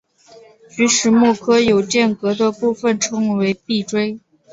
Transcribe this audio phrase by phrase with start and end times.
[0.67, 4.19] 菊石目壳有间隔的部份称为闭锥。